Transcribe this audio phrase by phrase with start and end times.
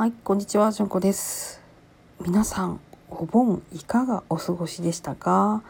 [0.00, 1.60] はい、こんにちは、じゅんこです。
[2.22, 5.62] 皆さん、お盆いかがお過ごしでしたか？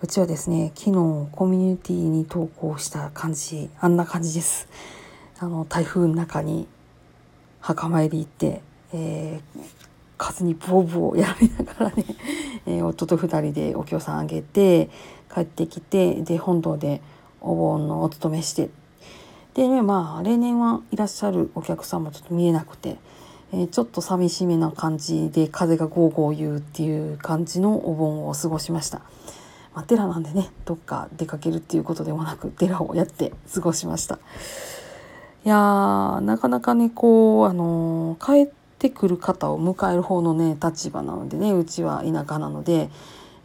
[0.00, 4.70] うちはですね、昨日コミュニティに投稿した感じ、あんな感じです。
[5.38, 6.66] あの、台風の中に
[7.60, 8.62] 墓参り行って、
[8.94, 9.60] えー、
[10.16, 12.06] 風にブオブオやられながらね、
[12.64, 14.88] えー、夫と二人でお経さんあげて、
[15.30, 17.02] 帰ってきて、で、本堂で
[17.42, 18.70] お盆のお勤めして、
[19.52, 22.96] でね、まあ、例年はいらっしゃるお客さんもちょっと見えなくて、
[23.52, 29.00] え、ちょっと寂しめな感じで風がゴーゴー言うっていう感じのお盆を過ごしました。
[29.74, 34.18] まあ、寺なんでねどっか出かけるっていうことでもなく寺をやって過ごしました。
[35.44, 42.90] いやーなかなかねこうあのー、帰ってくる方を迎える方のね立場なのでねうちは田舎なので、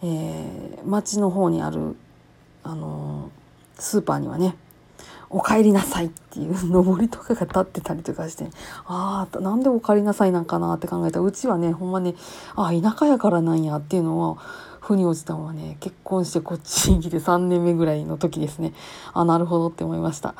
[0.02, 1.96] えー、町の方にある
[2.63, 4.55] あのー、スーパーにはね
[5.34, 8.46] お帰りなさいっていう上りとかが立ってたりとかして、
[8.86, 12.14] ああ、なんでお帰りなさいなんかなって考えたら、うちはね、ほんまね、
[12.55, 14.38] ああ、田舎やからなんやっていうのは、
[14.80, 18.74] 腑に落ちたのはね、結婚してこっちに来て3年目ぐらいの時ですね。
[19.13, 20.35] あ、なるほどって思いました。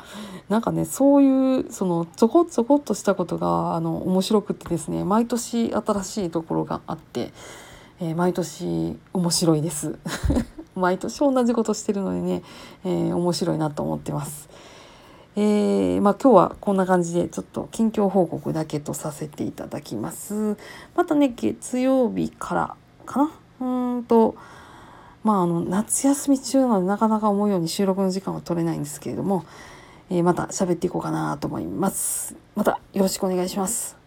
[0.48, 7.32] なんかね、そういう、その、ちょこちょこっとしたことが、あの、面白くってですね、毎年新しいところがあって、
[8.00, 9.98] えー、毎年面白いです。
[10.76, 12.42] 毎年同じことしてるのでね、
[12.84, 14.50] えー、面白いなと思ってます。
[15.36, 20.56] えー、まあ今日はこんな感じでちょっと近況報告だけとさせていただきます。
[20.94, 23.96] またね月曜日からかな？
[23.96, 24.36] うんと
[25.24, 29.44] まああの夏休み中なのでなかなか思うように収録の時間は取れないんですけれども、
[30.10, 32.36] えー、また喋っていこうかなと思います。
[32.54, 34.03] またよろしくお願いします。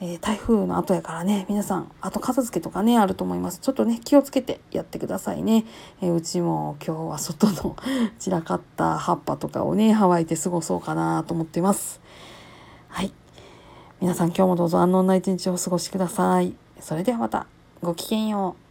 [0.00, 3.60] えー、台風の後やからね皆さんあと片付けとかねあると思います。
[3.60, 5.64] ちょっとね気をつけてやってくださいね、
[6.02, 7.76] えー、うちも今日は外の
[8.18, 12.00] 散らかった葉っぱとかをねハワイで過ごそうかなと思ってます。
[12.88, 13.12] はい。
[14.00, 16.54] 皆さん今日もどうぞ安穏な一日をお過ごしください。
[16.80, 17.46] それではまた
[17.82, 18.65] ごきげんよう。